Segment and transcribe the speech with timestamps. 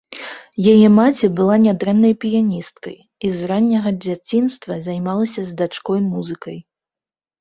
[0.71, 2.97] Яе маці была нядрэннай піяністкай
[3.29, 6.57] і з ранняга дзяцінства займалася з дачкой музыкай.